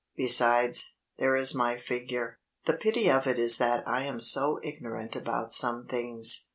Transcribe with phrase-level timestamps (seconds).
[0.15, 2.39] Besides, there is my figure.
[2.65, 6.45] The pity of it is that I am so ignorant about some things.